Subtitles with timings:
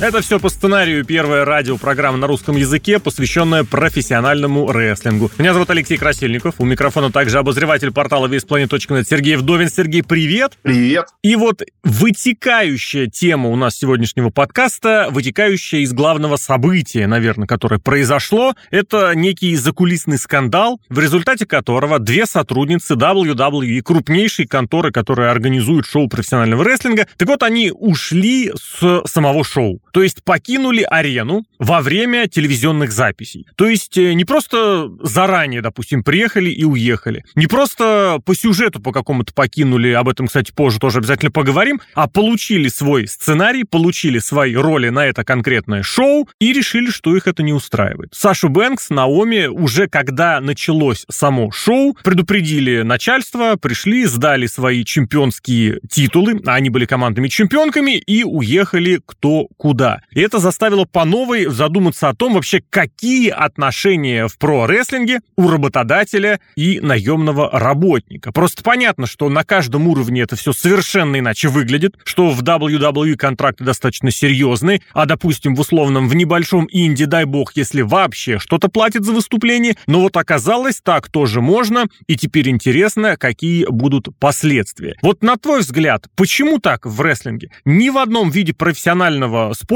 [0.00, 5.28] Это все по сценарию первая радиопрограмма на русском языке, посвященная профессиональному рестлингу.
[5.38, 6.54] Меня зовут Алексей Красильников.
[6.58, 9.68] У микрофона также обозреватель портала весьplanet.net Сергей Вдовин.
[9.68, 10.52] Сергей, привет!
[10.62, 11.06] Привет!
[11.24, 18.54] И вот вытекающая тема у нас сегодняшнего подкаста, вытекающая из главного события, наверное, которое произошло,
[18.70, 26.08] это некий закулисный скандал, в результате которого две сотрудницы WWE, крупнейшей конторы, которая организует шоу
[26.08, 29.82] профессионального рестлинга, так вот они ушли с самого шоу.
[29.92, 33.46] То есть покинули арену во время телевизионных записей.
[33.56, 37.24] То есть э, не просто заранее, допустим, приехали и уехали.
[37.34, 42.08] Не просто по сюжету по какому-то покинули, об этом, кстати, позже тоже обязательно поговорим, а
[42.08, 47.42] получили свой сценарий, получили свои роли на это конкретное шоу и решили, что их это
[47.42, 48.14] не устраивает.
[48.14, 56.40] Сашу Бэнкс, Наоми, уже когда началось само шоу, предупредили начальство, пришли, сдали свои чемпионские титулы,
[56.46, 60.00] а они были командными чемпионками, и уехали кто куда куда.
[60.10, 66.40] И это заставило по новой задуматься о том вообще, какие отношения в про-рестлинге у работодателя
[66.56, 68.32] и наемного работника.
[68.32, 73.62] Просто понятно, что на каждом уровне это все совершенно иначе выглядит, что в WWE контракты
[73.62, 79.04] достаточно серьезные, а, допустим, в условном, в небольшом инди, дай бог, если вообще что-то платит
[79.04, 84.96] за выступление, но вот оказалось, так тоже можно, и теперь интересно, какие будут последствия.
[85.02, 87.50] Вот на твой взгляд, почему так в рестлинге?
[87.64, 89.67] Ни в одном виде профессионального спорта,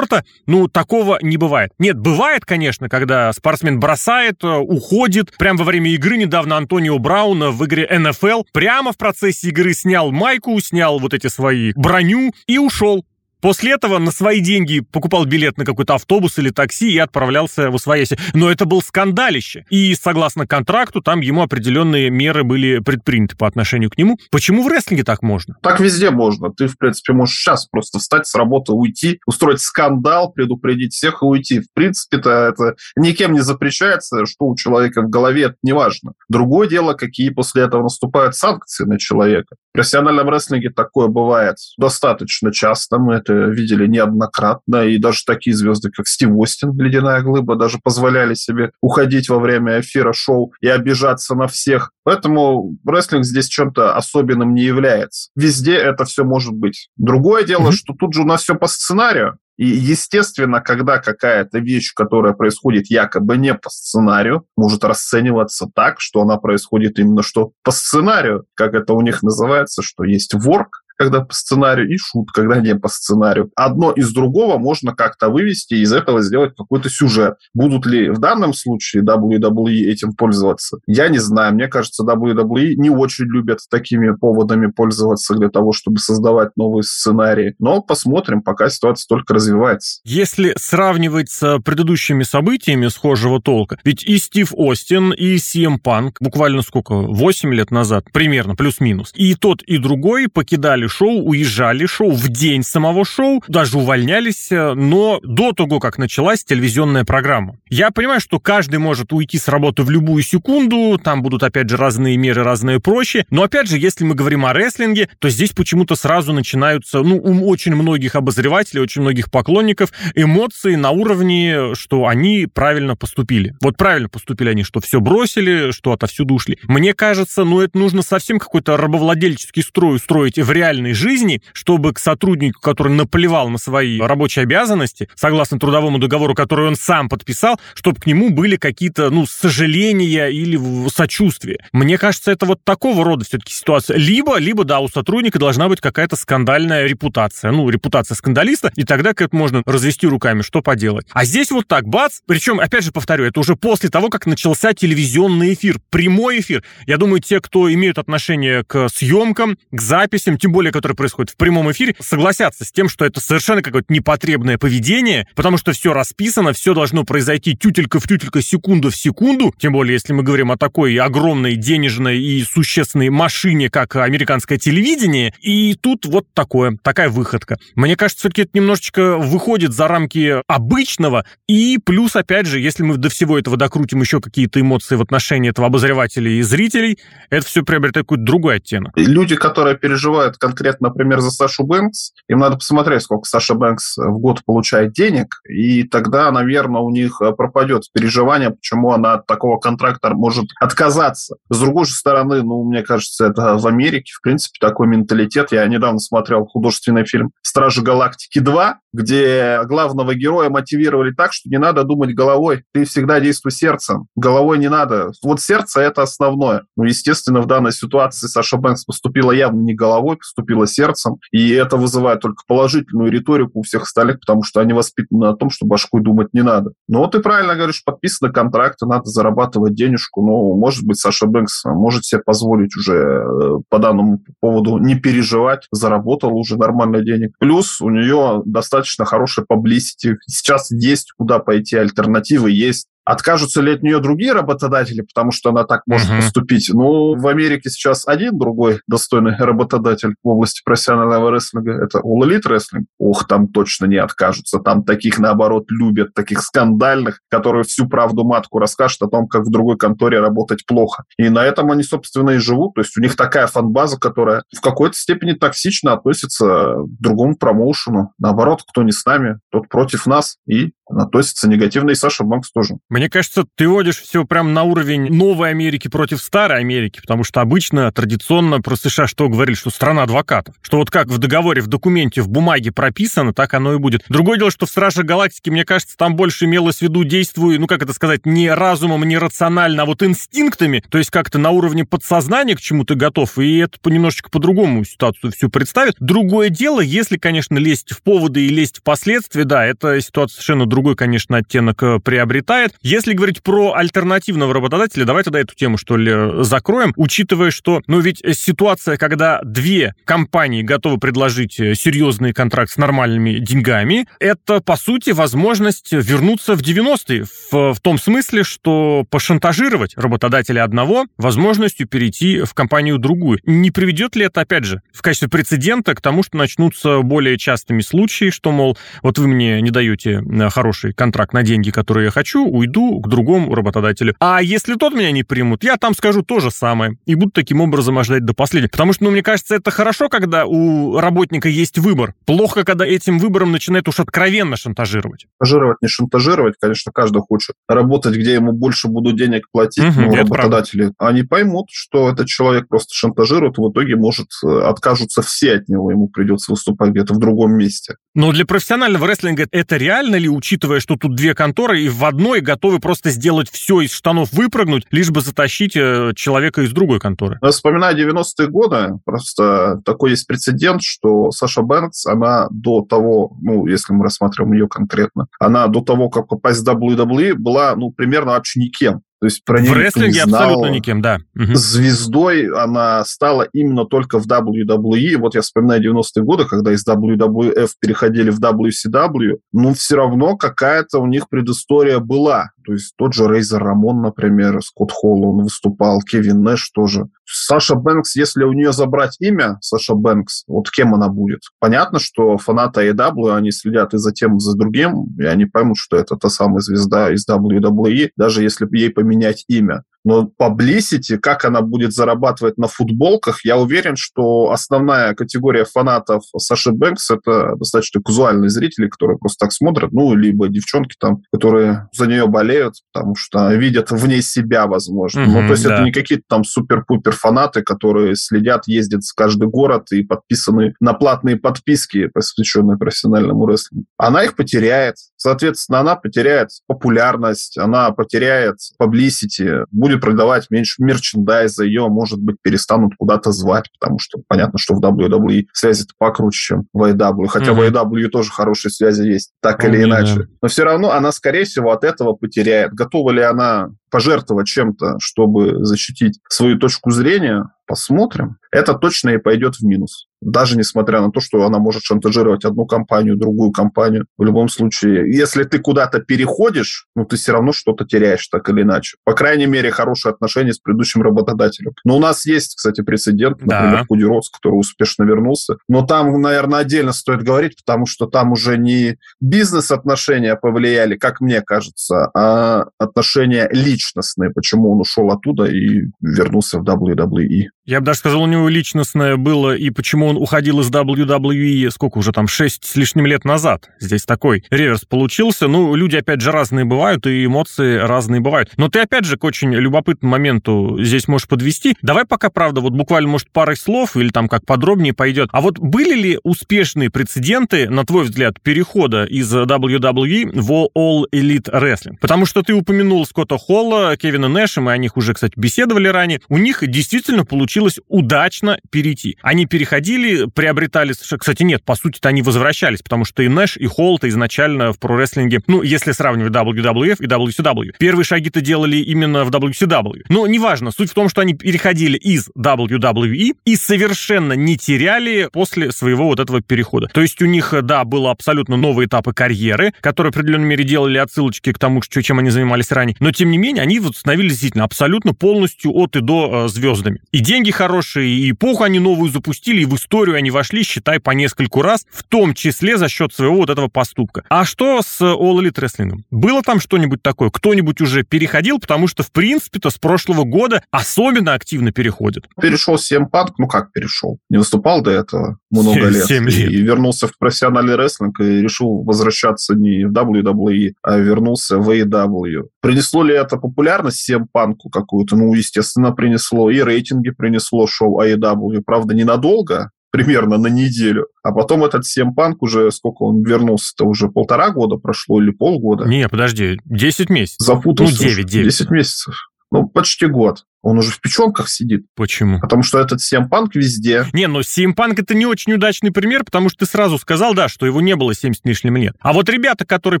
[0.46, 1.72] ну, такого не бывает.
[1.78, 5.32] Нет, бывает, конечно, когда спортсмен бросает, э, уходит.
[5.38, 10.12] Прямо во время игры недавно Антонио Браун в игре НФЛ прямо в процессе игры снял
[10.12, 13.04] майку, снял вот эти свои броню и ушел.
[13.40, 17.74] После этого на свои деньги покупал билет на какой-то автобус или такси и отправлялся в
[17.74, 18.18] Освояси.
[18.34, 19.64] Но это был скандалище.
[19.70, 24.18] И согласно контракту, там ему определенные меры были предприняты по отношению к нему.
[24.30, 25.56] Почему в рестлинге так можно?
[25.62, 26.50] Так везде можно.
[26.50, 31.26] Ты, в принципе, можешь сейчас просто встать с работы, уйти, устроить скандал, предупредить всех и
[31.26, 31.60] уйти.
[31.60, 36.12] В принципе-то это никем не запрещается, что у человека в голове, это не важно.
[36.28, 39.56] Другое дело, какие после этого наступают санкции на человека.
[39.76, 42.98] Профессиональном рестлинге такое бывает достаточно часто.
[42.98, 48.34] Мы это видели неоднократно, и даже такие звезды, как Стив Остин, ледяная глыба, даже позволяли
[48.34, 51.92] себе уходить во время эфира шоу и обижаться на всех.
[52.04, 55.30] Поэтому рестлинг здесь чем-то особенным не является.
[55.34, 56.88] Везде это все может быть.
[56.96, 57.72] Другое дело, mm-hmm.
[57.72, 59.38] что тут же у нас все по сценарию.
[59.56, 66.20] И, естественно, когда какая-то вещь, которая происходит якобы не по сценарию, может расцениваться так, что
[66.20, 71.20] она происходит именно что по сценарию, как это у них называется, что есть ворк, когда
[71.20, 73.50] по сценарию, и шут, когда не по сценарию.
[73.54, 77.34] Одно из другого можно как-то вывести и из этого сделать какой-то сюжет.
[77.54, 80.78] Будут ли в данном случае WWE этим пользоваться?
[80.86, 81.54] Я не знаю.
[81.54, 87.54] Мне кажется, WWE не очень любят такими поводами пользоваться для того, чтобы создавать новые сценарии.
[87.58, 90.00] Но посмотрим, пока ситуация только развивается.
[90.04, 96.62] Если сравнивать с предыдущими событиями схожего толка, ведь и Стив Остин, и CM Punk буквально
[96.62, 102.12] сколько, 8 лет назад, примерно, плюс-минус, и тот, и другой покидали бросали шоу, уезжали шоу
[102.12, 107.56] в день самого шоу, даже увольнялись, э, но до того, как началась телевизионная программа.
[107.68, 111.76] Я понимаю, что каждый может уйти с работы в любую секунду, там будут, опять же,
[111.76, 115.96] разные меры, разные проще, но, опять же, если мы говорим о рестлинге, то здесь почему-то
[115.96, 122.46] сразу начинаются, ну, у очень многих обозревателей, очень многих поклонников эмоции на уровне, что они
[122.52, 123.54] правильно поступили.
[123.60, 126.58] Вот правильно поступили они, что все бросили, что отовсюду ушли.
[126.64, 131.92] Мне кажется, ну, это нужно совсем какой-то рабовладельческий строй устроить в реальном реальной жизни, чтобы
[131.92, 137.58] к сотруднику, который наплевал на свои рабочие обязанности, согласно трудовому договору, который он сам подписал,
[137.74, 141.58] чтобы к нему были какие-то, ну, сожаления или сочувствия.
[141.72, 143.96] Мне кажется, это вот такого рода все-таки ситуация.
[143.96, 149.10] Либо, либо, да, у сотрудника должна быть какая-то скандальная репутация, ну, репутация скандалиста, и тогда
[149.10, 151.06] как это можно развести руками, что поделать.
[151.12, 154.72] А здесь вот так, бац, причем, опять же повторю, это уже после того, как начался
[154.72, 156.62] телевизионный эфир, прямой эфир.
[156.86, 161.30] Я думаю, те, кто имеют отношение к съемкам, к записям, тем более более, которое происходит
[161.30, 165.92] в прямом эфире, согласятся с тем, что это совершенно какое-то непотребное поведение, потому что все
[165.92, 170.50] расписано, все должно произойти тютелька в тютелька, секунду в секунду, тем более, если мы говорим
[170.50, 177.08] о такой огромной денежной и существенной машине, как американское телевидение, и тут вот такое, такая
[177.08, 177.56] выходка.
[177.74, 182.96] Мне кажется, все-таки это немножечко выходит за рамки обычного, и плюс, опять же, если мы
[182.96, 186.98] до всего этого докрутим еще какие-то эмоции в отношении этого обозревателя и зрителей,
[187.30, 188.92] это все приобретает какой-то другой оттенок.
[188.96, 194.18] Люди, которые переживают конкретно, например, за Сашу Бэнкс, им надо посмотреть, сколько Саша Бэнкс в
[194.18, 200.10] год получает денег, и тогда, наверное, у них пропадет переживание, почему она от такого контракта
[200.10, 201.36] может отказаться.
[201.48, 205.52] С другой же стороны, ну, мне кажется, это в Америке, в принципе, такой менталитет.
[205.52, 211.58] Я недавно смотрел художественный фильм «Стражи Галактики 2», где главного героя мотивировали так, что не
[211.58, 215.12] надо думать головой, ты всегда действуй сердцем, головой не надо.
[215.22, 216.64] Вот сердце– это основное.
[216.76, 221.76] Ну, естественно, в данной ситуации Саша Бэнкс поступила явно не головой, поступила сердцем, и это
[221.76, 226.02] вызывает только положительную риторику у всех остальных, потому что они воспитаны на том, что башкой
[226.02, 226.72] думать не надо.
[226.88, 231.64] Ну вот ты правильно говоришь, подписаны контракты, надо зарабатывать денежку, но, может быть, Саша Бэнкс
[231.66, 237.32] может себе позволить уже э, по данному поводу не переживать, заработал уже нормально денег.
[237.38, 240.16] Плюс у нее достаточно хорошая паблисити.
[240.26, 242.88] Сейчас есть куда пойти, альтернативы есть.
[243.06, 246.16] Откажутся ли от нее другие работодатели, потому что она так может uh-huh.
[246.16, 246.68] поступить?
[246.72, 251.84] Ну, в Америке сейчас один другой достойный работодатель в области профессионального рестлинга.
[251.84, 252.86] Это All Elite Wrestling.
[252.98, 254.58] Ох, там точно не откажутся.
[254.58, 259.50] Там таких, наоборот, любят, таких скандальных, которые всю правду матку расскажут о том, как в
[259.52, 261.04] другой конторе работать плохо.
[261.16, 262.74] И на этом они, собственно, и живут.
[262.74, 268.10] То есть у них такая фан-база, которая в какой-то степени токсично относится к другому промоушену.
[268.18, 270.38] Наоборот, кто не с нами, тот против нас.
[270.48, 272.74] И относится негативно, и Саша Банкс тоже.
[272.88, 277.40] Мне кажется, ты водишь все прям на уровень новой Америки против старой Америки, потому что
[277.40, 280.54] обычно, традиционно про США что говорили, что страна адвокатов.
[280.62, 284.04] Что вот как в договоре, в документе, в бумаге прописано, так оно и будет.
[284.08, 287.66] Другое дело, что в Страже Галактики, мне кажется, там больше имелось в виду действуя, ну
[287.66, 291.84] как это сказать, не разумом, не рационально, а вот инстинктами, то есть как-то на уровне
[291.84, 295.96] подсознания к чему ты готов, и это немножечко по-другому ситуацию всю представит.
[296.00, 300.66] Другое дело, если, конечно, лезть в поводы и лезть в последствия, да, это ситуация совершенно
[300.76, 302.74] другой, конечно, оттенок э, приобретает.
[302.82, 307.98] Если говорить про альтернативного работодателя, давай тогда эту тему, что ли, закроем, учитывая, что, ну,
[308.00, 314.76] ведь ситуация, когда две компании готовы предложить э, серьезный контракт с нормальными деньгами, это, по
[314.76, 322.42] сути, возможность вернуться в 90-е, в, в том смысле, что пошантажировать работодателя одного возможностью перейти
[322.42, 323.40] в компанию другую.
[323.46, 327.80] Не приведет ли это, опять же, в качестве прецедента к тому, что начнутся более частыми
[327.80, 332.10] случаи, что, мол, вот вы мне не даете э, хороший контракт на деньги, которые я
[332.10, 334.16] хочу, уйду к другому работодателю.
[334.18, 336.98] А если тот меня не примут, я там скажу то же самое.
[337.06, 338.70] И буду таким образом ожидать до последнего.
[338.70, 342.14] Потому что, ну, мне кажется, это хорошо, когда у работника есть выбор.
[342.24, 345.26] Плохо, когда этим выбором начинает уж откровенно шантажировать.
[345.40, 350.16] Шантажировать, не шантажировать, конечно, каждый хочет работать, где ему больше будут денег платить, угу, но
[350.16, 350.96] работодатели, правда.
[350.98, 355.92] они поймут, что этот человек просто шантажирует, в итоге, может, э, откажутся все от него,
[355.92, 357.94] ему придется выступать где-то в другом месте.
[358.16, 362.04] Но для профессионального рестлинга это реально ли, учитывая учитывая, что тут две конторы, и в
[362.04, 366.98] одной готовы просто сделать все из штанов выпрыгнуть, лишь бы затащить э, человека из другой
[366.98, 367.38] конторы.
[367.42, 373.66] Я вспоминаю 90-е годы, просто такой есть прецедент, что Саша Бернс, она до того, ну,
[373.66, 378.32] если мы рассматриваем ее конкретно, она до того, как попасть в WWE, была, ну, примерно
[378.32, 379.02] вообще никем.
[379.20, 380.42] То есть про в рестлинге не знал.
[380.42, 381.20] абсолютно никем, да.
[381.34, 381.54] Угу.
[381.54, 385.16] Звездой она стала именно только в WWE.
[385.16, 390.98] Вот я вспоминаю 90-е годы, когда из WWF переходили в WCW, ну, все равно какая-то
[390.98, 392.50] у них предыстория была.
[392.66, 397.06] То есть тот же Рейзер Рамон, например, Скотт Холл, он выступал, Кевин Нэш тоже.
[397.24, 401.42] Саша Бэнкс, если у нее забрать имя Саша Бэнкс, вот кем она будет?
[401.60, 405.78] Понятно, что фанаты AEW, они следят и за тем, и за другим, и они поймут,
[405.78, 409.84] что это та самая звезда из WWE, даже если ей поменять имя.
[410.06, 416.70] Но publicity, как она будет зарабатывать на футболках, я уверен, что основная категория фанатов Саши
[416.70, 422.06] Бэнкс— это достаточно казуальные зрители, которые просто так смотрят, ну, либо девчонки там, которые за
[422.06, 425.22] нее болеют, потому что видят в ней себя, возможно.
[425.22, 425.74] Mm-hmm, ну, то есть да.
[425.74, 430.94] это не какие-то там супер-пупер фанаты, которые следят, ездят в каждый город и подписаны на
[430.94, 433.86] платные подписки, посвященные профессиональному рестлингу.
[433.96, 434.94] Она их потеряет.
[435.16, 442.36] Соответственно, она потеряет популярность, она потеряет publicity, будет будет продавать меньше мерчендайза, ее, может быть,
[442.42, 447.26] перестанут куда-то звать, потому что понятно, что в WWE связи-то покруче, чем в AEW.
[447.26, 447.70] Хотя mm-hmm.
[447.70, 449.68] в AEW тоже хорошие связи есть, так mm-hmm.
[449.68, 450.28] или иначе.
[450.42, 452.72] Но все равно она, скорее всего, от этого потеряет.
[452.72, 458.38] Готова ли она пожертвовать чем-то, чтобы защитить свою точку зрения, посмотрим.
[458.50, 460.06] Это точно и пойдет в минус.
[460.22, 464.06] Даже несмотря на то, что она может шантажировать одну компанию, другую компанию.
[464.16, 468.62] В любом случае, если ты куда-то переходишь, ну, ты все равно что-то теряешь так или
[468.62, 468.96] иначе.
[469.04, 471.72] По крайней мере, хорошие отношения с предыдущим работодателем.
[471.84, 473.84] Но у нас есть, кстати, прецедент, например, да.
[473.86, 475.56] Кудерос, который успешно вернулся.
[475.68, 481.42] Но там, наверное, отдельно стоит говорить, потому что там уже не бизнес-отношения повлияли, как мне
[481.42, 487.48] кажется, а отношения личностные, почему он ушел оттуда и вернулся в WWE.
[487.66, 491.98] Я бы даже сказал, у него личностное было, и почему он уходил из WWE, сколько
[491.98, 493.70] уже там, 6 с лишним лет назад.
[493.80, 495.48] Здесь такой реверс получился.
[495.48, 498.52] Ну, люди, опять же, разные бывают, и эмоции разные бывают.
[498.56, 501.76] Но ты, опять же, к очень любопытному моменту здесь можешь подвести.
[501.82, 505.28] Давай пока, правда, вот буквально, может, парой слов, или там как подробнее пойдет.
[505.32, 511.50] А вот были ли успешные прецеденты, на твой взгляд, перехода из WWE в All Elite
[511.52, 511.96] Wrestling?
[512.00, 516.20] Потому что ты упомянул Скотта Холла, Кевина Нэша, мы о них уже, кстати, беседовали ранее.
[516.28, 519.16] У них действительно получилось получилось удачно перейти.
[519.22, 520.92] Они переходили, приобретали...
[520.92, 525.40] Кстати, нет, по сути-то они возвращались, потому что и Нэш, и Холл-то изначально в прорестлинге,
[525.46, 527.72] ну, если сравнивать WWF и WCW.
[527.78, 530.02] Первые шаги-то делали именно в WCW.
[530.10, 535.72] Но неважно, суть в том, что они переходили из WWE и совершенно не теряли после
[535.72, 536.88] своего вот этого перехода.
[536.88, 540.98] То есть у них, да, было абсолютно новые этапы карьеры, которые в определенной мере делали
[540.98, 542.96] отсылочки к тому, чем они занимались ранее.
[543.00, 547.00] Но, тем не менее, они вот становились действительно абсолютно полностью от и до э, звездами.
[547.12, 550.98] И деньги деньги хорошие, и эпоху они новую запустили, и в историю они вошли, считай,
[550.98, 554.24] по нескольку раз, в том числе за счет своего вот этого поступка.
[554.28, 556.00] А что с All Elite Wrestling?
[556.10, 557.30] Было там что-нибудь такое?
[557.30, 558.58] Кто-нибудь уже переходил?
[558.58, 562.24] Потому что, в принципе-то, с прошлого года особенно активно переходит.
[562.40, 564.18] Перешел Сем Панк, ну как перешел?
[564.28, 566.06] Не выступал до этого много 7, лет.
[566.06, 566.50] 7 лет.
[566.50, 572.48] И вернулся в профессиональный рестлинг и решил возвращаться не в WWE, а вернулся в AEW.
[572.60, 575.16] Принесло ли это популярность Сем Панку какую-то?
[575.16, 576.50] Ну, естественно, принесло.
[576.50, 581.06] И рейтинги принесло принесло шоу AEW, правда, ненадолго, примерно на неделю.
[581.22, 585.84] А потом этот CM Punk уже, сколько он вернулся-то, уже полтора года прошло или полгода?
[585.84, 587.46] Не, подожди, 10 месяцев.
[587.46, 588.02] Запутался.
[588.02, 588.44] Ну, 9, 9.
[588.46, 589.14] 10 месяцев.
[589.52, 591.86] Ну, почти год он уже в печенках сидит.
[591.94, 592.40] Почему?
[592.40, 594.04] Потому что этот CM везде.
[594.12, 597.66] Не, ну CM это не очень удачный пример, потому что ты сразу сказал, да, что
[597.66, 598.96] его не было 70 лишним лет.
[598.98, 600.00] А вот ребята, которые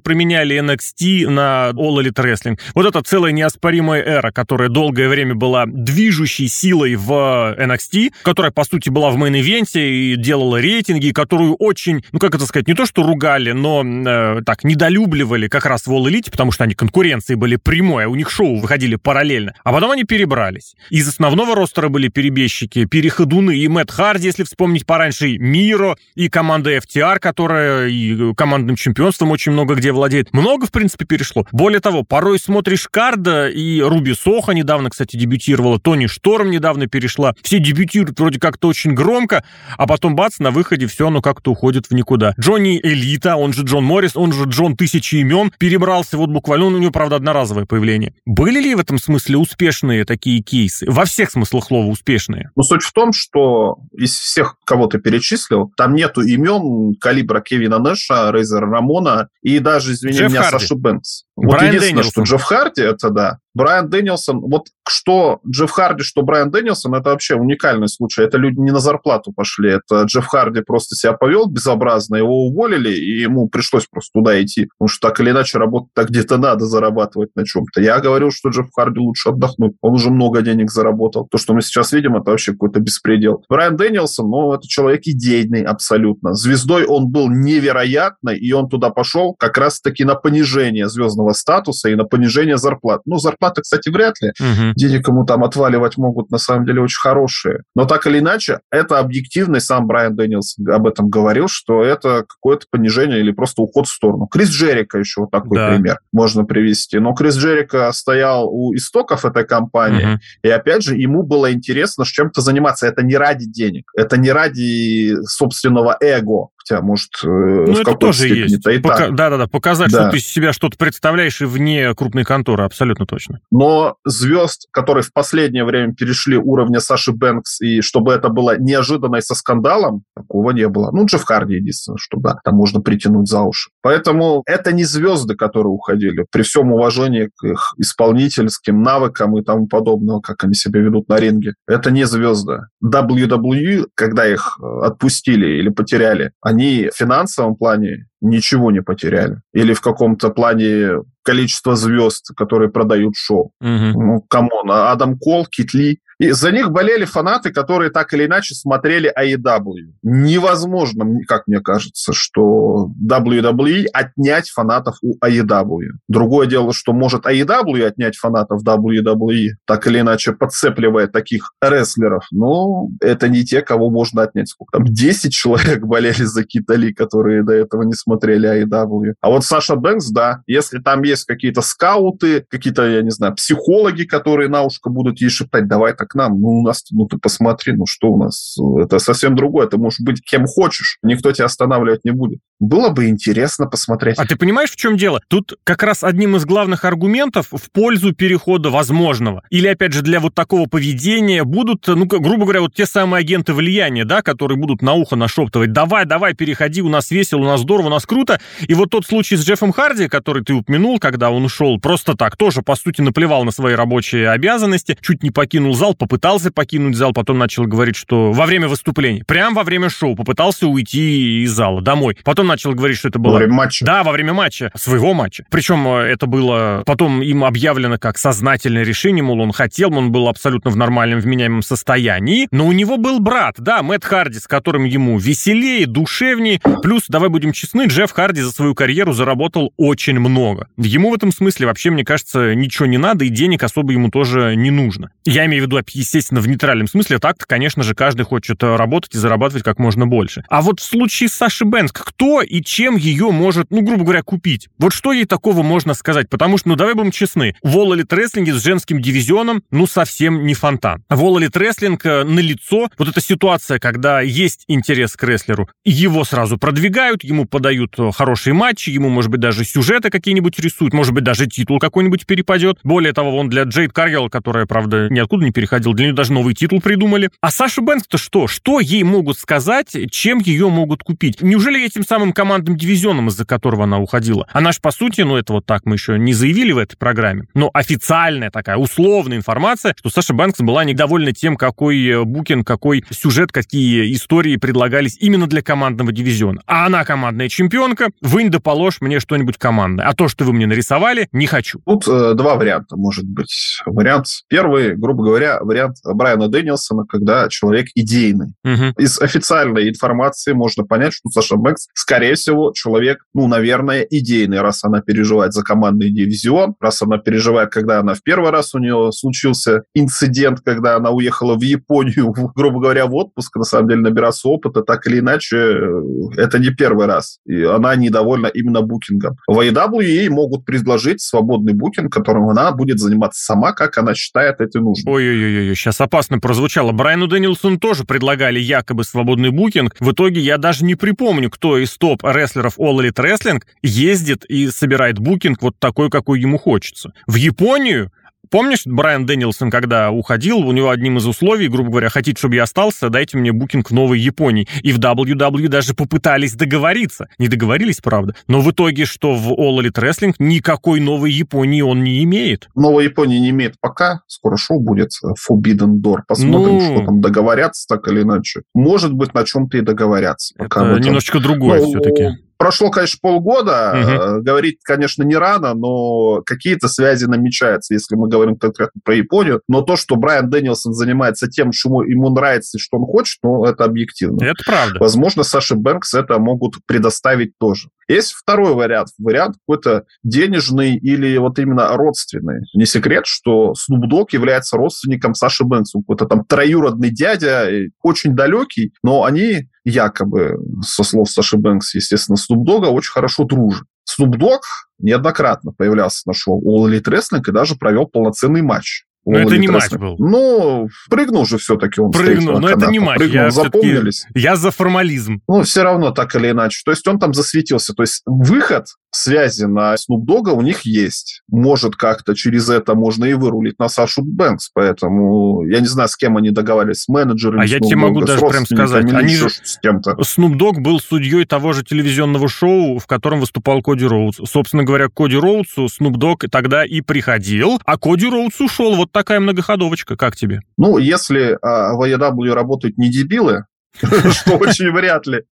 [0.00, 5.66] применяли NXT на All Elite Wrestling, вот это целая неоспоримая эра, которая долгое время была
[5.66, 11.10] движущей силой в NXT, которая, по сути, была в main event е и делала рейтинги,
[11.12, 15.64] которую очень, ну как это сказать, не то что ругали, но э, так, недолюбливали как
[15.64, 18.96] раз в All Elite, потому что они конкуренции были прямой, а у них шоу выходили
[18.96, 19.54] параллельно.
[19.62, 20.74] А потом они перебрали остались.
[20.90, 26.76] Из основного ростера были перебежчики, переходуны и Мэтт Харди, если вспомнить пораньше, Миро, и команда
[26.76, 30.32] FTR, которая и командным чемпионством очень много где владеет.
[30.32, 31.46] Много, в принципе, перешло.
[31.52, 37.34] Более того, порой смотришь Карда, и Руби Соха недавно, кстати, дебютировала, Тони Шторм недавно перешла.
[37.42, 39.44] Все дебютируют вроде как-то очень громко,
[39.76, 42.34] а потом бац, на выходе все оно как-то уходит в никуда.
[42.38, 46.76] Джонни Элита, он же Джон Моррис, он же Джон Тысячи имен, перебрался вот буквально, ну,
[46.76, 48.12] у него, правда, одноразовое появление.
[48.24, 50.86] Были ли в этом смысле успешные такие кейсы?
[50.88, 52.50] Во всех смыслах слова успешные.
[52.56, 57.78] Ну, суть в том, что из всех, кого ты перечислил, там нету имен калибра Кевина
[57.78, 60.58] Нэша, Рейзера Рамона и даже, извини Джефф меня, Харди.
[60.58, 61.24] Саши Бэнкс.
[61.36, 62.24] Вот Брайан единственное, Дэнилсон.
[62.24, 63.38] что Джефф Харди, это да.
[63.56, 68.22] Брайан Дэнилсон, вот что Джефф Харди, что Брайан Дэнилсон, это вообще уникальный случай.
[68.22, 69.70] Это люди не на зарплату пошли.
[69.70, 74.68] Это Джефф Харди просто себя повел безобразно, его уволили, и ему пришлось просто туда идти.
[74.78, 77.80] Потому что так или иначе работать так где-то надо зарабатывать на чем-то.
[77.80, 79.72] Я говорил, что Джефф Харди лучше отдохнуть.
[79.80, 81.26] Он уже много денег заработал.
[81.26, 83.42] То, что мы сейчас видим, это вообще какой-то беспредел.
[83.48, 86.34] Брайан Дэнилсон, ну, это человек идейный абсолютно.
[86.34, 91.94] Звездой он был невероятной, и он туда пошел как раз-таки на понижение звездного статуса и
[91.94, 93.00] на понижение зарплат.
[93.06, 94.32] Ну, зарплаты, кстати, вряд ли.
[94.38, 94.72] Угу.
[94.76, 97.62] Денег ему там отваливать могут, на самом деле, очень хорошие.
[97.74, 102.24] Но так или иначе, это объективно, и сам Брайан Дэнилсон об этом говорил, что это
[102.28, 104.26] какое-то понижение или просто уход в сторону.
[104.26, 105.70] Крис Джерика еще вот такой да.
[105.70, 106.98] пример можно привести.
[106.98, 110.20] Но Крис Джерика стоял у истоков этой компании, угу.
[110.42, 112.86] и опять же, ему было интересно чем-то заниматься.
[112.86, 117.94] Это не ради денег, это не ради собственного эго, хотя, может, э, ну, в это
[117.94, 118.58] тоже есть.
[118.58, 119.06] Это и Пока...
[119.06, 119.14] так.
[119.14, 120.02] Да-да-да, показать, да.
[120.02, 123.40] что ты из себя что-то представляешь и вне крупной конторы, абсолютно точно.
[123.50, 129.16] Но звезд, которые в последнее время перешли уровня Саши Бэнкс, и чтобы это было неожиданно
[129.16, 130.90] и со скандалом, такого не было.
[130.92, 133.70] Ну, Джефф Харди единственное, что да, там можно притянуть за уши.
[133.82, 136.26] Поэтому это не звезды, которые уходили.
[136.30, 141.16] При всем уважении к их исполнительским навыкам и тому подобного, как они себя ведут на
[141.16, 141.54] ринге.
[141.66, 142.66] Это не звезды.
[142.84, 149.40] WWE, когда их э, отпустили или потеряли, они в финансовом плане ничего не потеряли.
[149.52, 153.52] Или в каком-то плане количество звезд, которые продают шоу.
[153.60, 153.68] Угу.
[153.68, 158.12] Ну, come on, а Адам Кол, Кит Ли, и за них болели фанаты, которые так
[158.14, 159.92] или иначе смотрели AEW.
[160.02, 165.98] Невозможно, как мне кажется, что WWE отнять фанатов у AEW.
[166.08, 172.24] Другое дело, что может AEW отнять фанатов WWE, так или иначе подцепливая таких рестлеров.
[172.30, 174.48] Но это не те, кого можно отнять.
[174.48, 174.84] Сколько там?
[174.86, 179.14] 10 человек болели за Китали, которые до этого не смотрели AEW.
[179.20, 184.04] А вот Саша Бэнкс, да, если там есть какие-то скауты, какие-то, я не знаю, психологи,
[184.04, 187.72] которые на ушко будут ей шептать, давай так нам, ну, у нас, ну, ты посмотри,
[187.72, 192.04] ну, что у нас, это совсем другое, ты можешь быть кем хочешь, никто тебя останавливать
[192.04, 192.40] не будет.
[192.58, 194.18] Было бы интересно посмотреть.
[194.18, 195.20] А ты понимаешь, в чем дело?
[195.28, 199.42] Тут как раз одним из главных аргументов в пользу перехода возможного.
[199.50, 203.52] Или, опять же, для вот такого поведения будут, ну, грубо говоря, вот те самые агенты
[203.52, 207.60] влияния, да, которые будут на ухо нашептывать, давай, давай, переходи, у нас весело, у нас
[207.60, 208.40] здорово, у нас круто.
[208.66, 212.36] И вот тот случай с Джеффом Харди, который ты упомянул, когда он ушел просто так,
[212.36, 217.12] тоже, по сути, наплевал на свои рабочие обязанности, чуть не покинул зал, попытался покинуть зал,
[217.12, 221.80] потом начал говорить, что во время выступления, прям во время шоу, попытался уйти из зала
[221.80, 222.16] домой.
[222.24, 223.32] Потом начал говорить, что это было...
[223.32, 223.84] Во время матча?
[223.84, 225.44] Да, во время матча, своего матча.
[225.50, 230.28] Причем э, это было потом им объявлено как сознательное решение, мол, он хотел, он был
[230.28, 234.84] абсолютно в нормальном, вменяемом состоянии, но у него был брат, да, Мэтт Харди, с которым
[234.84, 240.68] ему веселее, душевнее, плюс, давай будем честны, Джефф Харди за свою карьеру заработал очень много.
[240.76, 244.54] Ему в этом смысле вообще, мне кажется, ничего не надо, и денег особо ему тоже
[244.56, 245.10] не нужно.
[245.24, 249.14] Я имею в виду, естественно, в нейтральном смысле, так-то, конечно же, каждый хочет э, работать
[249.14, 250.44] и зарабатывать как можно больше.
[250.48, 254.22] А вот в случае с Сашей Бэнкс, кто и чем ее может, ну, грубо говоря,
[254.22, 254.68] купить?
[254.78, 256.28] Вот что ей такого можно сказать?
[256.28, 260.46] Потому что, ну, давай будем честны, в All Elite Wrestling с женским дивизионом, ну, совсем
[260.46, 261.04] не фонтан.
[261.08, 266.24] В All Elite Wrestling на лицо вот эта ситуация, когда есть интерес к рестлеру, его
[266.24, 271.12] сразу продвигают, ему подают э, хорошие матчи, ему, может быть, даже сюжеты какие-нибудь рисуют, может
[271.12, 272.78] быть, даже титул какой-нибудь перепадет.
[272.82, 276.54] Более того, он для Джейд Каргелл, которая, правда, ниоткуда не переходил, для нее даже новый
[276.54, 277.30] титул придумали.
[277.40, 278.46] А Саша Бэнкс-то что?
[278.46, 281.42] Что ей могут сказать, чем ее могут купить?
[281.42, 284.46] Неужели этим самым командным дивизионом, из-за которого она уходила?
[284.52, 287.46] Она ж, по сути, ну, это вот так мы еще не заявили в этой программе,
[287.54, 293.04] но официальная такая, условная информация, что Саша Бэнкс была недовольна тем, какой э, букинг, какой
[293.10, 296.60] сюжет, какие истории предлагались именно для командного дивизиона.
[296.66, 300.06] А она командная чемпионка, вынь да положь мне что-нибудь командное.
[300.06, 301.80] А то, что вы мне нарисовали, не хочу.
[301.84, 303.80] Тут э, два варианта, может быть.
[303.84, 308.54] Вариант первый, грубо говоря, вариант Брайана Дэнилсона, когда человек идейный.
[308.64, 308.94] Угу.
[308.98, 314.84] Из официальной информации можно понять, что Саша Бэнкс, скорее всего, человек, ну, наверное, идейный, раз
[314.84, 319.10] она переживает за командный дивизион, раз она переживает, когда она в первый раз у нее
[319.12, 324.48] случился инцидент, когда она уехала в Японию, грубо говоря, в отпуск, на самом деле набираться
[324.48, 326.02] опыта, так или иначе, э,
[326.36, 327.38] это не первый раз.
[327.46, 329.36] И она недовольна именно букингом.
[329.46, 334.60] В AEW ей могут предложить свободный букинг, которым она будет заниматься сама, как она считает
[334.60, 335.10] это нужно.
[335.10, 336.92] Ой-ой-ой, сейчас опасно прозвучало.
[336.92, 339.96] Брайану Дэнилсону тоже предлагали якобы свободный букинг.
[340.00, 345.18] В итоге я даже не припомню, кто из топ-рестлеров All Elite Wrestling ездит и собирает
[345.18, 347.12] букинг вот такой, какой ему хочется.
[347.26, 348.12] В Японию
[348.50, 352.64] Помнишь, Брайан Дэнилсон, когда уходил, у него одним из условий, грубо говоря, хотите, чтобы я
[352.64, 354.68] остался, дайте мне букинг Новой Японии.
[354.82, 357.28] И в WWE даже попытались договориться.
[357.38, 358.34] Не договорились, правда.
[358.48, 362.68] Но в итоге, что в All Elite Wrestling никакой Новой Японии он не имеет.
[362.74, 364.20] Новой Японии не имеет пока.
[364.26, 365.10] Скоро шоу будет
[365.48, 366.18] Forbidden Door.
[366.26, 366.80] Посмотрим, ну...
[366.80, 368.62] что там договорятся так или иначе.
[368.74, 370.54] Может быть, на чем-то и договорятся.
[370.56, 372.45] Пока Это немножечко другое ну, все-таки.
[372.58, 373.94] Прошло, конечно, полгода.
[373.94, 374.42] Угу.
[374.42, 379.60] Говорить, конечно, не рано, но какие-то связи намечаются, если мы говорим конкретно про Японию.
[379.68, 383.64] Но то, что Брайан Дэнилсон занимается тем, что ему нравится и что он хочет, ну,
[383.64, 384.42] это объективно.
[384.42, 384.98] Это правда.
[385.00, 387.88] Возможно, Саши Бэнкс это могут предоставить тоже.
[388.08, 389.08] Есть второй вариант.
[389.18, 392.60] Вариант какой-то денежный или вот именно родственный.
[392.74, 395.98] Не секрет, что Snoop Dogg является родственником Саши Бэнкса.
[395.98, 397.68] Какой-то там троюродный дядя,
[398.02, 403.44] очень далекий, но они якобы, со слов Саши Бэнкс, естественно, Dogg очень хорошо.
[403.44, 404.60] Snoop Dogg
[404.98, 409.04] неоднократно появлялся на шоу All Elite Wrestling и даже провел полноценный матч.
[409.24, 410.16] Но это не матч был.
[410.18, 412.12] Ну, прыгнул же все-таки он.
[412.12, 413.18] Прыгнул, но это не матч.
[413.18, 414.26] Прыгнул, я запомнились.
[414.34, 415.40] Я за формализм.
[415.48, 416.82] Ну, все равно так или иначе.
[416.84, 417.92] То есть он там засветился.
[417.92, 421.42] То есть выход связи на Snoop Dogg у них есть.
[421.48, 424.70] Может, как-то через это можно и вырулить на Сашу Бэнкс.
[424.74, 427.62] Поэтому я не знаю, с кем они договаривались, с менеджерами.
[427.62, 429.12] А я тебе могу даже прям сказать.
[429.12, 429.48] Они же...
[429.50, 430.12] с кем-то.
[430.12, 434.38] Snoop Dogg был судьей того же телевизионного шоу, в котором выступал Коди Роудс.
[434.50, 438.94] Собственно говоря, к Коди Роудсу Snoop Dogg тогда и приходил, а Коди Роудс ушел.
[438.96, 440.16] Вот такая многоходовочка.
[440.16, 440.60] Как тебе?
[440.76, 443.64] Ну, если а, в AEW работают не дебилы,
[444.32, 445.42] что очень вряд ли.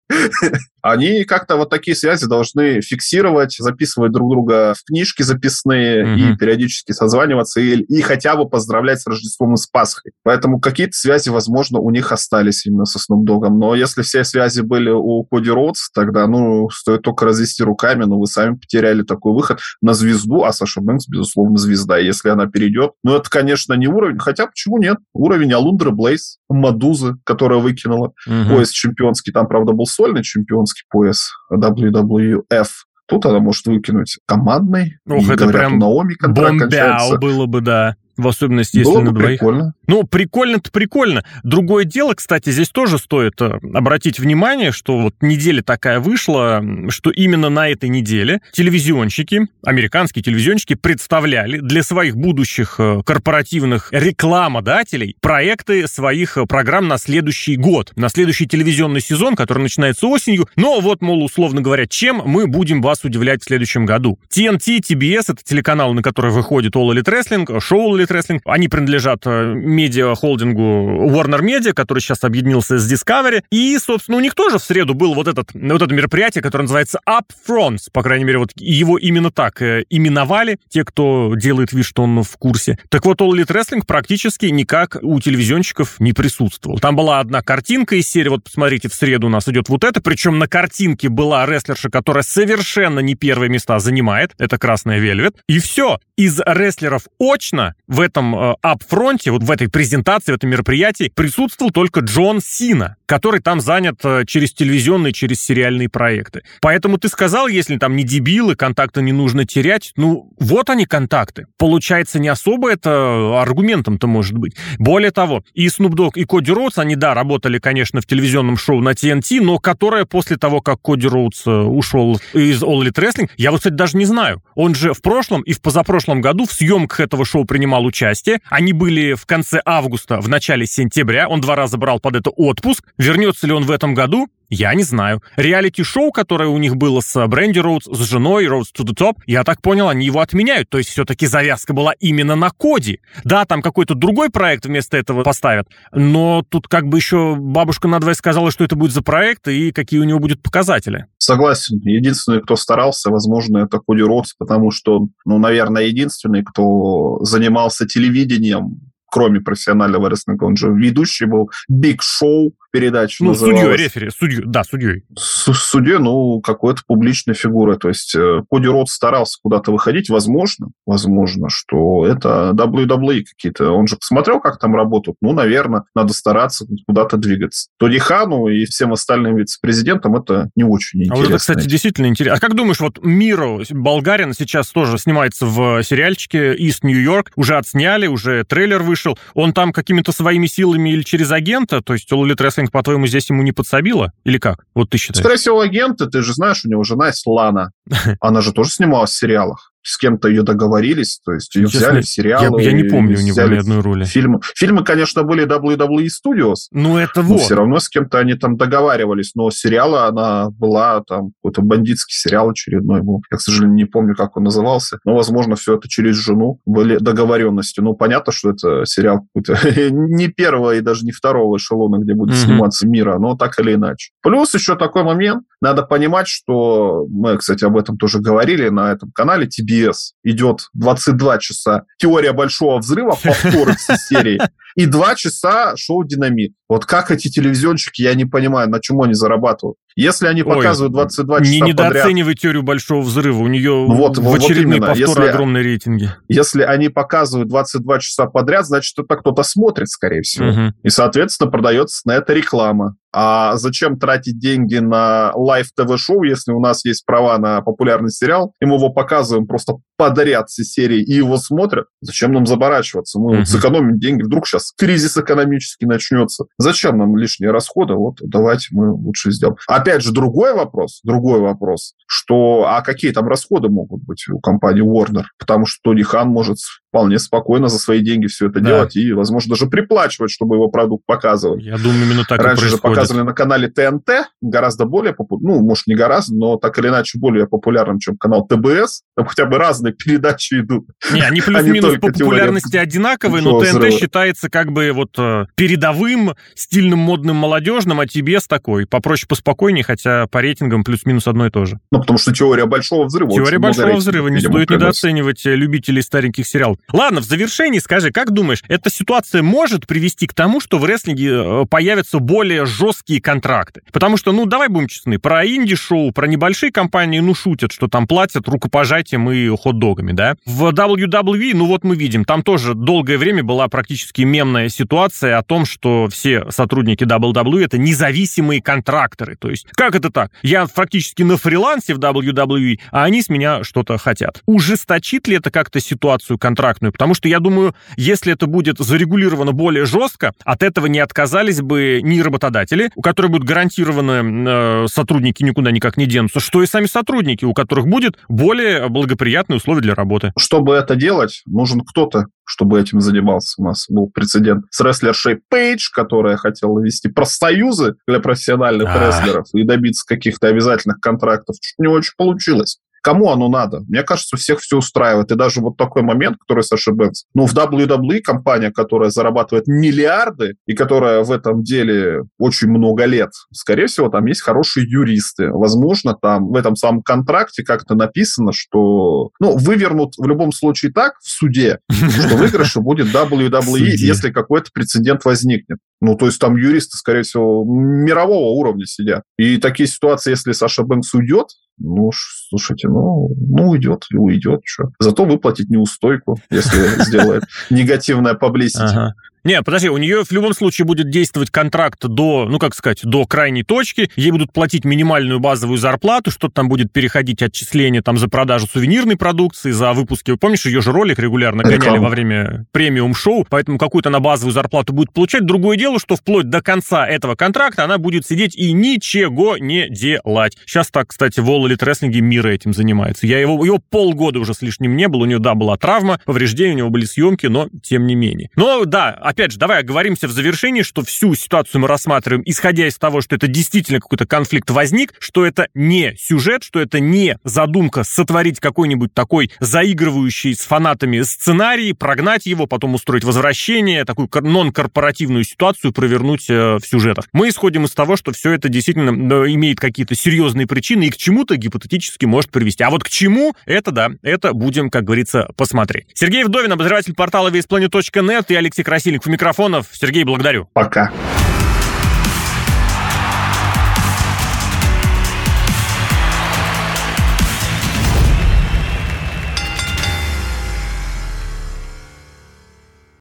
[0.83, 6.92] Они как-то вот такие связи должны фиксировать, записывать друг друга в книжки записные и периодически
[6.92, 10.12] созваниваться и, и хотя бы поздравлять с Рождеством и с Пасхой.
[10.22, 13.48] Поэтому какие-то связи, возможно, у них остались именно со Snoop Dogg.
[13.48, 18.18] Но если все связи были у Коди Роудс, тогда, ну, стоит только развести руками, но
[18.18, 21.96] вы сами потеряли такой выход на звезду, а Саша Бэнкс, безусловно, звезда.
[21.96, 24.98] Если она перейдет, ну, это, конечно, не уровень, хотя почему нет?
[25.14, 28.12] Уровень Алундры Блейз, Мадузы, которая выкинула.
[28.42, 28.55] Угу.
[28.55, 29.33] пояс чемпионский.
[29.33, 32.68] Там, правда, был сольный чемпионский пояс WWF.
[33.07, 34.99] Тут она может выкинуть командный.
[35.07, 37.97] Ох, это говорят, прям Наоми бомбяу было бы, да.
[38.16, 39.40] В особенности, если Было на двоих.
[39.40, 39.74] прикольно.
[39.87, 41.24] Ну, прикольно-то прикольно.
[41.42, 47.11] Другое дело, кстати, здесь тоже стоит э, обратить внимание, что вот неделя такая вышла, что
[47.11, 55.88] именно на этой неделе телевизионщики, американские телевизионщики представляли для своих будущих э, корпоративных рекламодателей проекты
[55.88, 60.48] своих э, программ на следующий год, на следующий телевизионный сезон, который начинается осенью.
[60.57, 64.18] Но вот, мол, условно говоря, чем мы будем вас удивлять в следующем году?
[64.35, 68.40] TNT, TBS— это телеканал, на который выходит All Elite Wrestling, шоу Elite Wrestling.
[68.45, 73.43] Они принадлежат э, медиа-холдингу Warner Media, который сейчас объединился с Discovery.
[73.51, 77.01] И, собственно, у них тоже в среду было вот, этот, вот это мероприятие, которое называется
[77.09, 77.88] Upfronts.
[77.93, 82.23] По крайней мере, вот его именно так э, именовали, те, кто делает вид, что он
[82.23, 82.79] в курсе.
[82.88, 86.79] Так вот, All Elite Wrestling практически никак у телевизионщиков не присутствовал.
[86.79, 90.01] Там была одна картинка из серии, вот посмотрите, в среду у нас идет вот это,
[90.01, 95.59] причем на картинке была рестлерша, которая совершенно не первые места занимает, это красная Вельвет, и
[95.59, 95.99] все.
[96.16, 101.72] Из рестлеров очно в этом э, апфронте, вот в этой презентации, в этом мероприятии присутствовал
[101.72, 106.43] только Джон Сина, который там занят э, через телевизионные, через сериальные проекты.
[106.61, 111.47] Поэтому ты сказал, если там не дебилы, контакты не нужно терять, ну, вот они контакты.
[111.59, 114.55] Получается, не особо это аргументом-то может быть.
[114.79, 118.81] Более того, и Snoop Dogg, и Коди Роудс, они, да, работали, конечно, в телевизионном шоу
[118.81, 123.31] на TNT, но которое после того, как Коди Роудс э, ушел из All Elite Wrestling,
[123.37, 124.43] я вот, кстати, даже не знаю.
[124.55, 128.40] Он же в прошлом и в позапрошлом году в съемках этого шоу принимал участие.
[128.49, 131.29] Они были в конце августа, в начале сентября.
[131.29, 132.93] Он два раза брал под это отпуск.
[132.98, 134.28] Вернется ли он в этом году?
[134.50, 135.22] Я не знаю.
[135.37, 139.42] Реалити-шоу, которое у них было с Бренди Роудс, с женой, Роудс to the Top, я
[139.42, 140.68] так понял, они его отменяют.
[140.68, 143.00] То есть все-таки завязка была именно на коде.
[143.24, 148.14] Да, там какой-то другой проект вместо этого поставят, но тут как бы еще бабушка надвое
[148.14, 151.07] сказала, что это будет за проект и какие у него будут показатели.
[151.18, 151.78] Согласен.
[151.78, 158.92] Единственный, кто старался, возможно, это Коди Роудс, потому что, ну, наверное, единственный, кто занимался телевидением
[159.14, 164.64] кроме профессионального рестлинга, он же ведущий был, Биг Шоу, передача Ну, судьей, рефери, судью, да,
[164.64, 165.05] судьей.
[165.16, 167.79] С судьей, ну, какой-то публичной фигурой.
[167.79, 170.09] То есть э, Коди Рот старался куда-то выходить.
[170.11, 173.70] Возможно, возможно, что это WWE какие-то.
[173.70, 175.16] Он же посмотрел, как там работают.
[175.20, 177.68] Ну, наверное, надо стараться куда-то двигаться.
[177.79, 181.14] Тоди Хану и всем остальным вице-президентам это не очень интересно.
[181.14, 182.37] А вот это, кстати, действительно интересно.
[182.37, 187.57] А как думаешь, вот Миро, болгарин, сейчас тоже снимается в сериальчике East New York, уже
[187.57, 189.04] отсняли, уже трейлер вышел.
[189.35, 193.43] Он там какими-то своими силами или через агента, то есть Wrestling Хэнк, по-твоему, здесь ему
[193.43, 194.12] не подсобила?
[194.25, 194.64] Или как?
[194.75, 195.23] Вот ты считаешь?
[195.23, 197.73] Скорее всего, агенты, ты же знаешь, у него жена есть Лана.
[198.21, 202.01] Она же тоже снималась в сериалах с кем-то ее договорились, то есть ее Честно, взяли
[202.01, 202.62] в сериалы.
[202.62, 204.05] Я, я не помню у него ни одной роли.
[204.05, 204.40] Фильмы.
[204.57, 206.68] фильмы, конечно, были WWE Studios.
[206.73, 207.40] Ну, это вот.
[207.40, 212.51] все равно с кем-то они там договаривались, но сериала она была там какой-то бандитский сериал
[212.51, 213.23] очередной был.
[213.31, 216.97] Я, к сожалению, не помню, как он назывался, но, возможно, все это через жену были
[216.97, 217.81] договоренности.
[217.81, 219.59] Ну, понятно, что это сериал какой-то
[219.90, 222.44] не первого и даже не второго эшелона, где будет mm-hmm.
[222.44, 224.12] сниматься мира, но так или иначе.
[224.23, 229.11] Плюс еще такой момент, надо понимать, что мы, кстати, об этом тоже говорили на этом
[229.12, 234.41] канале, тебе CBS идет 22 часа «Теория большого взрыва», повторы всей серии,
[234.77, 236.53] и 2 часа шоу «Динамит».
[236.69, 239.77] Вот как эти телевизионщики, я не понимаю, на чем они зарабатывают.
[239.97, 244.35] Если они показывают 22 Ой, часа не недооценивай теорию большого взрыва, у нее вот, в
[244.35, 246.11] очередные вот повторы если, огромные рейтинги.
[246.29, 250.49] Если они показывают 22 часа подряд, значит, это кто-то смотрит, скорее всего.
[250.49, 250.75] Угу.
[250.83, 252.97] И, соответственно, продается на это реклама.
[253.16, 258.53] А зачем тратить деньги на live ТВ-шоу, если у нас есть права на популярный сериал,
[258.61, 261.87] и мы его показываем просто подряд все серии, и его смотрят?
[262.00, 263.20] Зачем нам заморачиваться?
[263.20, 263.44] Мы угу.
[263.44, 266.46] сэкономим деньги, вдруг сейчас кризис экономический начнется.
[266.59, 267.94] Зачем нам лишние расходы?
[267.94, 269.59] Вот давайте мы лучше сделаем.
[269.68, 274.83] Опять же, другой вопрос, другой вопрос, что а какие там расходы могут быть у компании
[274.83, 275.24] Warner?
[275.38, 276.57] Потому что Тони Хан может
[276.88, 278.70] вполне спокойно за свои деньги все это да.
[278.70, 281.62] делать и, возможно, даже приплачивать, чтобы его продукт показывали.
[281.62, 285.67] Я думаю, именно так Раньше и же показывали на канале ТНТ, гораздо более популярным, ну,
[285.67, 289.03] может, не гораздо, но так или иначе более популярным, чем канал ТБС.
[289.17, 290.87] Там хотя бы разные передачи идут.
[291.12, 293.90] Не, они плюс-минус по популярности одинаковые, но ТНТ взрыва.
[293.99, 300.27] считается как бы вот э, передовым, стильным, модным, молодежным, а ТБС такой, попроще, поспокойнее, хотя
[300.27, 301.79] по рейтингам плюс-минус одно и то же.
[301.90, 303.33] Ну, потому что теория большого взрыва.
[303.33, 304.29] Теория большого взрыва.
[304.29, 306.79] Не стоит недооценивать любителей стареньких сериалов.
[306.93, 311.31] Ладно, в завершении скажи, как думаешь, эта ситуация может привести к тому, что в рестлинге
[311.31, 313.83] э, появятся более жесткие контракты?
[313.92, 318.07] Потому что, ну, давай будем честны, про инди-шоу, про небольшие компании, ну, шутят, что там
[318.07, 320.37] платят рукопожатием и хот-догами, да?
[320.44, 325.42] В WWE, ну, вот мы видим, там тоже долгое время была практически мемная ситуация о
[325.42, 329.37] том, что все сотрудники WWE это независимые контракторы.
[329.37, 330.30] То есть, как это так?
[330.42, 334.42] Я фактически на фрилансе в WWE, а они с меня что-то хотят.
[334.46, 336.92] Ужесточит ли это как-то ситуацию контрактную?
[336.92, 342.00] Потому что я думаю, если это будет зарегулировано более жестко, от этого не отказались бы
[342.02, 346.87] ни работодатели, у которых будут гарантированы э, сотрудники никуда никак не денутся, что и сами
[346.87, 350.33] сотрудники, у которых будет более благоприятные условия для работы.
[350.38, 353.61] Чтобы это делать, нужен кто-то, чтобы этим занимался.
[353.61, 359.64] У нас был прецедент с рестлершей Пейдж, которая хотела ввести профсоюзы для профессиональных рестлеров и
[359.64, 361.57] добиться каких-то обязательных контрактов.
[361.61, 362.79] Чуть не очень получилось.
[363.05, 363.81] Кому оно надо?
[363.87, 365.31] Мне кажется, всех все устраивает.
[365.31, 367.25] И даже вот такой момент, который Саша Бэнкс.
[367.35, 373.29] Ну, в WWE компания, которая зарабатывает миллиарды и которая в этом деле очень много лет,
[373.53, 375.51] скорее всего, там есть хорошие юристы.
[375.51, 381.19] Возможно, там в этом самом контракте как-то написано, что, ну, вывернут в любом случае так
[381.21, 385.77] в суде, что выигрыш будет WWE, если какой-то прецедент возникнет.
[386.05, 389.23] Ну, то есть там юристы, скорее всего, мирового уровня сидят.
[389.38, 391.47] И такие ситуации, если Саша Бэнкс уйдет,
[391.79, 392.11] ну,
[392.51, 394.61] слушайте, ну, ну уйдет и уйдет.
[394.64, 394.90] Что.
[394.99, 399.12] Зато выплатить неустойку, если сделает негативное publicity.
[399.44, 403.26] Не, подожди, у нее в любом случае будет действовать контракт до, ну как сказать, до
[403.26, 404.11] крайней точки.
[404.16, 409.16] Ей будут платить минимальную базовую зарплату, что-то там будет переходить отчисления там за продажу сувенирной
[409.16, 410.35] продукции, за выпуски.
[410.37, 415.12] Помнишь, ее же ролик регулярно гоняли во время премиум-шоу, поэтому какую-то на базовую зарплату будет
[415.12, 415.44] получать.
[415.44, 420.57] Другое дело, что вплоть до конца этого контракта она будет сидеть и ничего не делать.
[420.64, 423.26] Сейчас так, кстати, в All Elite Wrestling мира этим занимается.
[423.26, 426.72] Я его, его полгода уже с лишним не был, у нее, да, была травма, повреждения,
[426.72, 428.48] у него были съемки, но тем не менее.
[428.57, 432.97] Но да, опять же, давай оговоримся в завершении, что всю ситуацию мы рассматриваем, исходя из
[432.97, 438.05] того, что это действительно какой-то конфликт возник, что это не сюжет, что это не задумка
[438.05, 445.92] сотворить какой-нибудь такой заигрывающий с фанатами сценарий, прогнать его, потом устроить возвращение, такую нон-корпоративную ситуацию
[445.92, 447.27] провернуть э, в сюжетах.
[447.33, 449.11] Мы исходим из того, что все это действительно
[449.53, 452.85] имеет какие-то серьезные причины и к чему-то гипотетически может привести.
[452.85, 456.07] А вот к чему, это да, это будем, как говорится, посмотреть.
[456.14, 459.87] Сергей Вдовин, обозреватель портала весьplanet.net и Алексей Красильников микрофонов.
[459.93, 460.69] Сергей, благодарю.
[460.73, 461.13] Пока.